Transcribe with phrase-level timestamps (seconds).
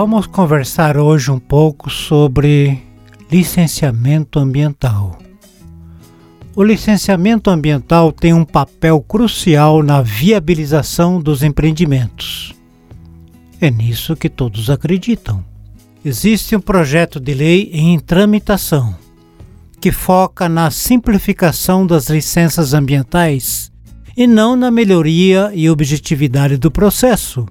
[0.00, 2.80] Vamos conversar hoje um pouco sobre
[3.28, 5.18] licenciamento ambiental.
[6.54, 12.54] O licenciamento ambiental tem um papel crucial na viabilização dos empreendimentos.
[13.60, 15.44] É nisso que todos acreditam.
[16.04, 18.94] Existe um projeto de lei em tramitação
[19.80, 23.72] que foca na simplificação das licenças ambientais
[24.16, 27.48] e não na melhoria e objetividade do processo,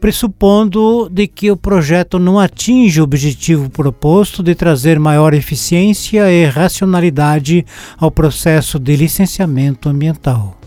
[0.00, 6.44] pressupondo de que o projeto não atinge o objetivo proposto de trazer maior eficiência e
[6.46, 7.64] racionalidade
[7.96, 10.58] ao processo de licenciamento ambiental.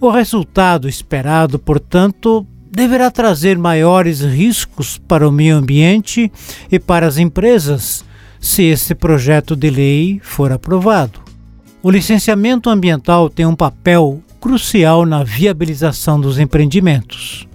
[0.00, 6.32] O resultado esperado, portanto, deverá trazer maiores riscos para o meio ambiente
[6.70, 8.04] e para as empresas
[8.40, 11.20] se esse projeto de lei for aprovado.
[11.82, 17.49] O licenciamento ambiental tem um papel crucial na viabilização dos empreendimentos.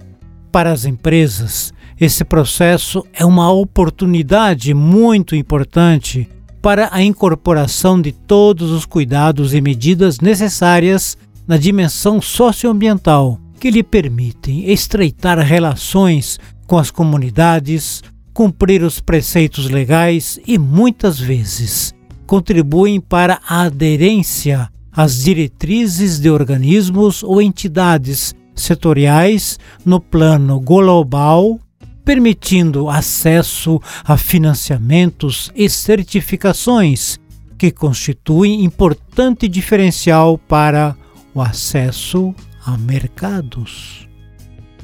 [0.50, 6.28] Para as empresas, esse processo é uma oportunidade muito importante
[6.60, 13.82] para a incorporação de todos os cuidados e medidas necessárias na dimensão socioambiental que lhe
[13.82, 18.02] permitem estreitar relações com as comunidades,
[18.34, 21.94] cumprir os preceitos legais e muitas vezes
[22.26, 31.60] contribuem para a aderência às diretrizes de organismos ou entidades setoriais no plano global,
[32.04, 37.20] permitindo acesso a financiamentos e certificações
[37.58, 40.96] que constituem importante diferencial para
[41.34, 44.08] o acesso a mercados.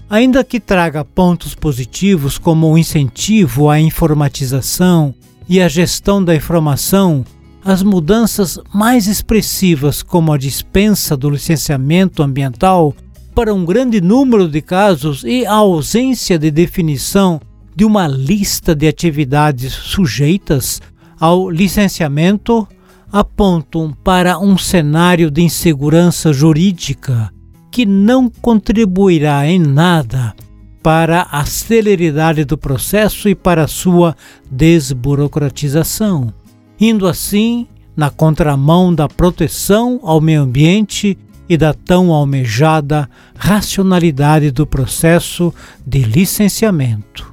[0.09, 5.15] Ainda que traga pontos positivos como o incentivo à informatização
[5.49, 7.25] e à gestão da informação,
[7.65, 12.95] as mudanças mais expressivas, como a dispensa do licenciamento ambiental
[13.35, 17.41] para um grande número de casos e a ausência de definição
[17.75, 20.81] de uma lista de atividades sujeitas
[21.19, 22.67] ao licenciamento,
[23.11, 27.31] apontam para um cenário de insegurança jurídica
[27.71, 30.35] que não contribuirá em nada
[30.83, 34.17] para a celeridade do processo e para sua
[34.51, 36.33] desburocratização,
[36.81, 41.17] indo assim na contramão da proteção ao meio ambiente
[41.49, 45.53] e da tão almejada racionalidade do processo
[45.87, 47.33] de licenciamento.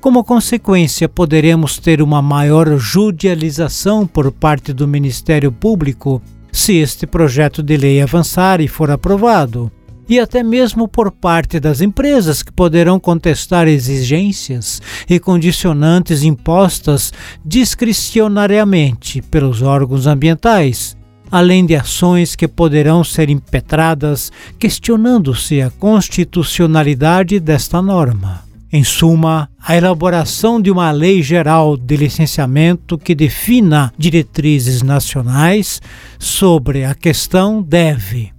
[0.00, 7.62] Como consequência, poderemos ter uma maior judicialização por parte do Ministério Público se este projeto
[7.62, 9.70] de lei avançar e for aprovado,
[10.08, 17.12] e até mesmo por parte das empresas que poderão contestar exigências e condicionantes impostas
[17.44, 20.96] discricionariamente pelos órgãos ambientais,
[21.30, 28.44] além de ações que poderão ser impetradas questionando-se a constitucionalidade desta norma.
[28.72, 35.80] Em suma, a elaboração de uma lei geral de licenciamento que defina diretrizes nacionais
[36.18, 38.32] sobre a questão deve,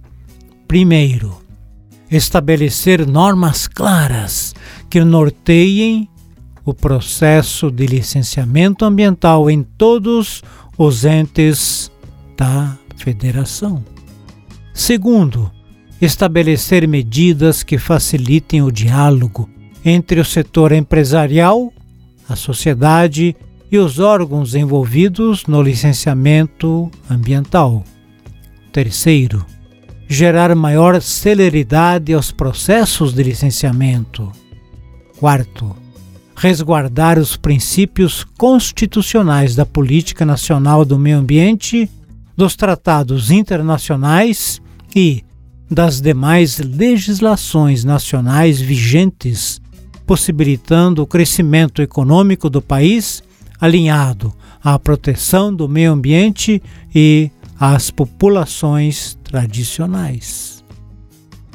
[0.66, 1.38] primeiro,
[2.10, 4.54] estabelecer normas claras
[4.88, 6.08] que norteiem
[6.64, 10.42] o processo de licenciamento ambiental em todos
[10.76, 11.90] os entes
[12.38, 13.84] da federação.
[14.72, 15.50] Segundo,
[16.00, 19.50] estabelecer medidas que facilitem o diálogo
[19.84, 21.72] entre o setor empresarial,
[22.28, 23.36] a sociedade
[23.70, 27.82] e os órgãos envolvidos no licenciamento ambiental.
[28.72, 29.44] Terceiro,
[30.06, 34.30] gerar maior celeridade aos processos de licenciamento.
[35.18, 35.76] Quarto,
[36.36, 41.90] resguardar os princípios constitucionais da política nacional do meio ambiente,
[42.38, 44.62] dos tratados internacionais
[44.94, 45.24] e
[45.68, 49.60] das demais legislações nacionais vigentes
[50.06, 53.24] possibilitando o crescimento econômico do país
[53.60, 54.32] alinhado
[54.62, 56.62] à proteção do meio ambiente
[56.94, 57.28] e
[57.58, 60.64] às populações tradicionais.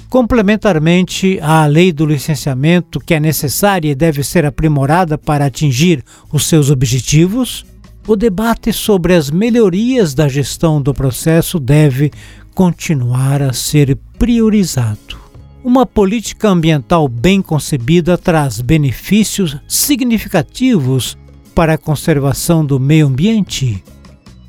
[0.09, 6.45] Complementarmente à lei do licenciamento, que é necessária e deve ser aprimorada para atingir os
[6.45, 7.65] seus objetivos,
[8.07, 12.11] o debate sobre as melhorias da gestão do processo deve
[12.53, 15.17] continuar a ser priorizado.
[15.63, 21.17] Uma política ambiental bem concebida traz benefícios significativos
[21.55, 23.81] para a conservação do meio ambiente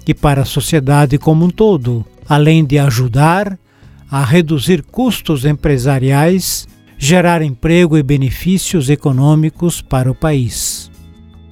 [0.07, 3.57] e para a sociedade como um todo, além de ajudar
[4.11, 6.67] a reduzir custos empresariais,
[6.99, 10.91] gerar emprego e benefícios econômicos para o país.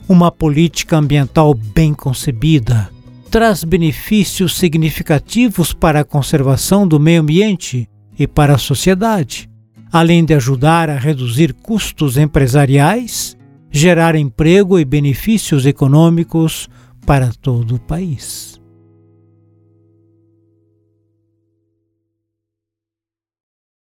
[0.09, 2.91] Uma política ambiental bem concebida
[3.31, 7.89] traz benefícios significativos para a conservação do meio ambiente
[8.19, 9.51] e para a sociedade
[9.93, 13.37] além de ajudar a reduzir custos empresariais,
[13.71, 16.67] gerar emprego e benefícios econômicos
[17.05, 18.62] para todo o país.